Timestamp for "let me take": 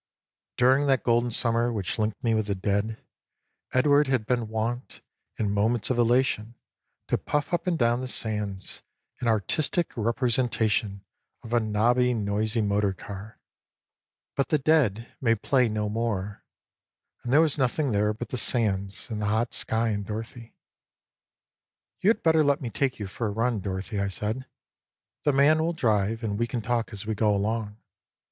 22.43-22.97